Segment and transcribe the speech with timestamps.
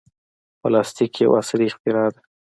[0.61, 2.19] پلاستيک یو عصري اختراع ده.